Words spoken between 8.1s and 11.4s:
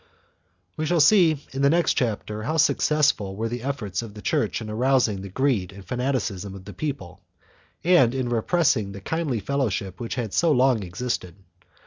in repressing the kindly fellowship which had so long existed.